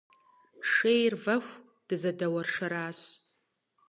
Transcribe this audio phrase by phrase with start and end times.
[0.71, 2.99] Шейр вэху, дызэдэуэршэращ.